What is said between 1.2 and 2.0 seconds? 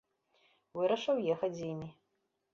ехаць з імі.